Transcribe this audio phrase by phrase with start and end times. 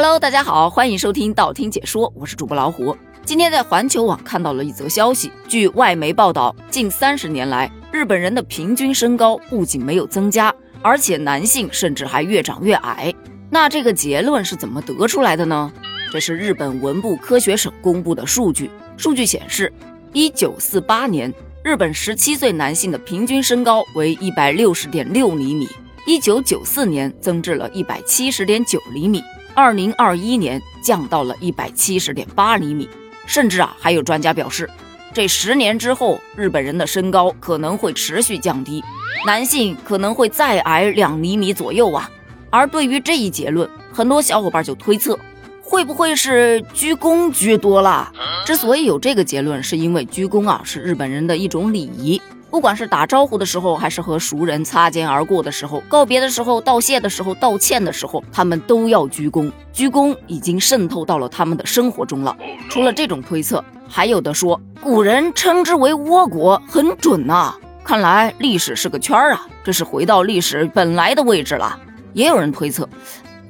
[0.00, 2.96] Hello，大家好，欢迎收听道听解说，我是主播老虎。
[3.24, 13.12] 今天在环球网看到了一则消息，据外媒报道，近三十年来，日本人的平均身高不仅没有增加，而且男性甚至还越长越矮。
[13.50, 15.72] 那这个结论是怎么得出来的呢？
[16.12, 18.70] 这是日本文部科学省公布的数据。
[18.96, 19.72] 数据显示，
[20.12, 21.34] 一九四八年，
[21.64, 25.68] 日本十七岁男性的平均身高为一百六十点六厘米，
[26.06, 29.20] 一九九四年增至了一百七十点九厘米。
[29.58, 32.88] 二零二一年降到了一百七十点八厘米，
[33.26, 34.70] 甚至啊，还有专家表示，
[35.12, 38.84] 这十年之后，日本人的身高可能会持续降低，
[39.26, 42.08] 男性可能会再矮两厘米左右啊。
[42.50, 45.18] 而对于这一结论，很多小伙伴就推测，
[45.60, 48.12] 会不会是鞠躬鞠多了？
[48.46, 52.22] 之所以有这个结论，是因为鞠躬啊是日本人的一种礼仪。
[52.50, 59.52] 不管是打招呼的时候，还是和熟人擦肩而过的时候，告别的时候，道谢的时候，道歉的时候，他们都要鞠躬。
[59.72, 62.34] 鞠躬已经渗透到了他们的生活中了。
[62.70, 67.54] 除了这种推测，还有的说古人称之为倭国，很准呐。
[67.84, 71.78] 看来历史是个圈儿啊，这是回到历史本来的位置了。
[72.14, 72.88] 也有人推测，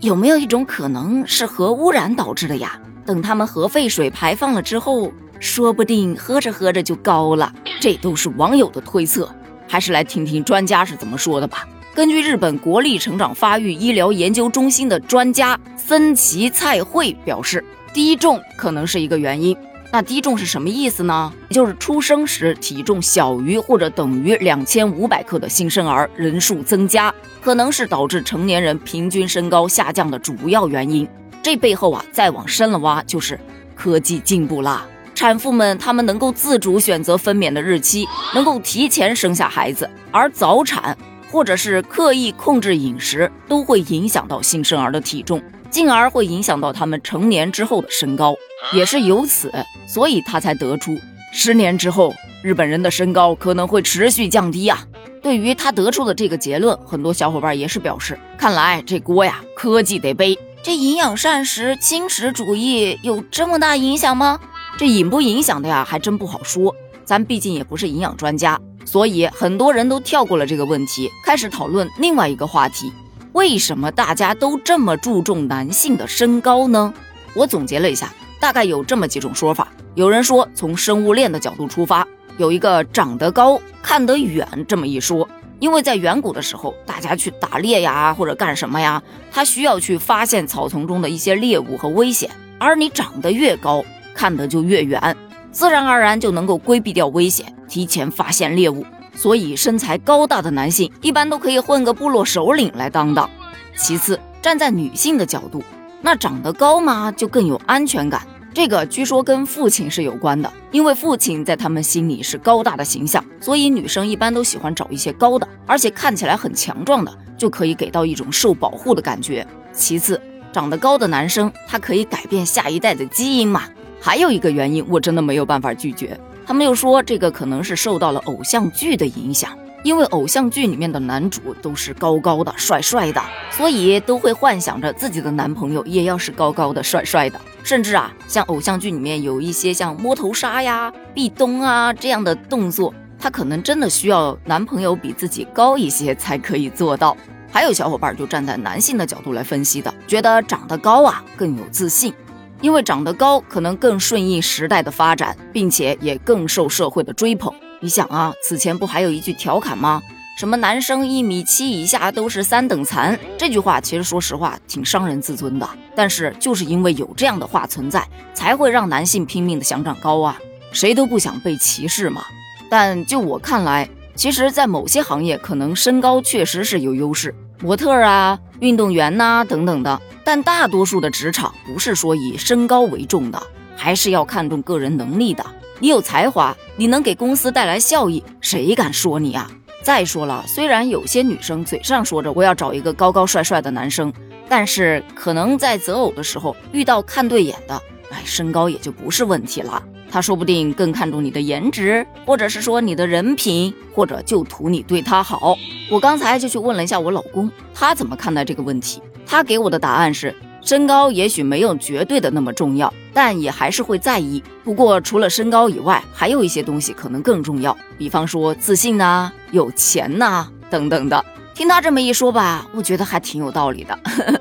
[0.00, 2.78] 有没有一种可能是核污染导致的呀？
[3.06, 5.12] 等他们核废水排放了之后。
[5.41, 9.33] 说不定喝着喝着就高了，这都是网友的推测，
[9.67, 11.67] 还是来听听专家是怎么说的吧。
[11.95, 19.56] 根据日本国立成长发育医疗研究中心的专家森崎菜惠表示，低重可能是一个原因。
[19.91, 21.33] 那低重是什么意思呢？
[21.50, 31.08] 就是出生时体重小于或者等于两千五百克的新生儿人数增加，可能是导致成年人平均身高下降的主要原因。
[31.42, 33.41] 这背后啊，再往深了挖，就是
[33.75, 34.86] 科技进步啦。
[35.19, 40.97] 产妇们，她们能够自主选择分娩的日期，能够提前生下孩子，而早产
[41.28, 48.33] 或者是刻意控制饮食，都会影响到新生儿的体重，进而会影响到他们成年之后的身高。
[48.72, 49.52] 也是由此，
[49.89, 50.96] 所以他才得出
[51.33, 54.85] 十年之后日本人的身高可能会持续降低啊。
[55.20, 60.39] 对于他得出的这个结论，很多小伙伴也是表示，看来这锅呀，科技得背。
[60.62, 64.39] 这营养膳食轻食主义有这么大影响吗？
[64.78, 66.72] 这影不影响的呀，还真不好说。
[67.05, 72.92] 咱毕竟也不是营养专家，所以很多人都跳过了这个问题，开始讨论另外一个话题：
[73.33, 76.94] 为什么大家都这么注重男性的身高呢？
[77.34, 79.67] 我总结了一下，大概有这么几种说法。
[79.96, 82.06] 有人说，从生物链的角度出发，
[82.36, 85.28] 有一个长得高看得远这么一说，
[85.58, 89.02] 因为在远古的时候，大家去打猎呀或者干什么呀，
[89.33, 92.30] 他需要去发现草丛中的一些猎物和危险，
[92.61, 93.84] 而你长得越高。
[94.18, 95.17] 看得就越远，
[95.52, 98.84] 自然而然就能够规避掉危险，提前发现猎物。
[99.14, 103.30] 所以身材高大的男性一般都可以混个部落首领来当当。
[103.77, 105.62] 其次，站在女性的角度，
[106.02, 108.20] 那长得高嘛就更有安全感。
[108.52, 119.46] 这个据说跟父亲是有关的，因为父亲在他们心里是高大的形象，所以女生一般都喜欢找一些高的，而且看起来很强壮的，就可以给到一种受保护的感觉。
[119.73, 120.20] 其次，
[120.52, 123.62] 长得高的男生他可以改变下一代的基因嘛。
[124.01, 126.19] 还有一个原因，我真的没有办法拒绝。
[126.47, 137.38] 他们又说，这个可能是受到了偶像剧的影响，因为偶像剧里面的男主都是高高的、帅帅的，所以都会幻想着自己的男朋友也要是高高的、帅帅的。
[137.62, 147.15] 甚至啊，像偶像剧里面有一些像摸头杀呀、壁咚啊这样的动作，他可能真的需要男朋友比自己高一些才可以做到。
[147.50, 152.12] 还有小伙伴就站在男性的角度来分析的，觉得长得高啊更有自信。
[152.61, 157.52] 因为长得高，可能更顺应时代的发展，并且也更受社会的追捧。
[157.81, 160.02] 你想啊，此前不还有一句调侃吗？
[160.38, 163.19] 什么男生一米七以下都是三等残？
[163.37, 165.69] 这句话其实说实话挺伤人自尊的。
[165.97, 170.38] 但是就是因为有这样的话存在，才会让男性拼命的想长高啊！
[170.70, 172.23] 谁都不想被歧视嘛。
[172.70, 180.00] 但就我看来，其实，在某些行业，可能身高确实是有优势，模特啊、运动员呐等等的。
[180.28, 183.43] 但大多数的职场不是说以身高为重的，
[183.75, 185.43] 还是要看重个人能力的。
[185.79, 189.50] 你有才华，你能给公司带来效益，谁敢说你啊？
[189.82, 194.12] 再说了，虽然有些女生嘴上说着我要找一个高高帅帅的男生，
[194.50, 197.81] 但是可能在择偶的时候遇到看对眼的，
[198.11, 199.82] 哎，身高也就不是问题了。
[200.11, 205.56] 他说不定更看重你的颜值，或者是说你的人品，或者就图你对他好。
[205.91, 209.00] 我刚才就去问了一下我老公，他怎么看待这个问题？
[209.31, 214.43] 他给我的答案是：身高也许没有绝对的那么重要，但也还是会在意。
[214.65, 221.23] 不过除了身高以外，还有一些东西可能更重要，比方说自信呐、有钱呐等等的。
[221.55, 223.99] 听他这么一说吧，我觉得还挺有道理的。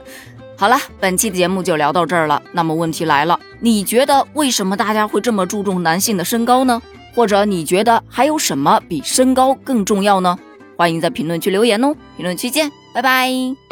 [0.55, 2.41] 好了，本期的节目就聊到这儿了。
[2.53, 6.81] 那么问题来了，你觉得为什么大家会这么注重男性的身高呢？
[7.13, 10.37] 或者你觉得还有什么比身高更重要呢？
[10.77, 13.66] 欢迎在评论区留言哦，评论区见，拜拜。